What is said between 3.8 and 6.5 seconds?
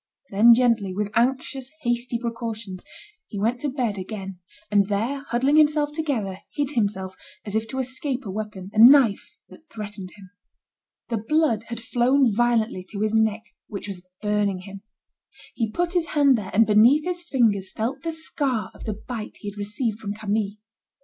again, and there huddling himself together,